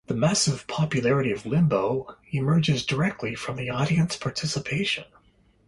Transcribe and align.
The 0.07 0.15
massive 0.15 0.65
popularity 0.65 1.31
of 1.31 1.45
limbo 1.45 2.17
emerges 2.31 2.83
directly 2.87 3.35
from 3.35 3.57
this 3.57 3.69
audience 3.71 4.15
participation. 4.15 5.03